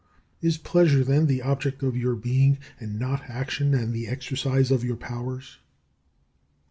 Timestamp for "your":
1.95-2.15, 4.83-4.97